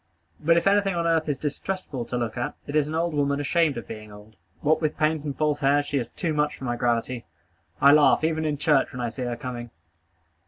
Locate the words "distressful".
1.37-2.05